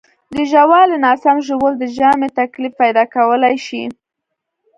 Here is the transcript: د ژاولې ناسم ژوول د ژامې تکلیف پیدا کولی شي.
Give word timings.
د 0.33 0.35
ژاولې 0.51 0.97
ناسم 1.05 1.37
ژوول 1.47 1.73
د 1.77 1.83
ژامې 1.97 2.29
تکلیف 2.39 2.73
پیدا 2.81 3.03
کولی 3.15 3.55
شي. 3.65 3.83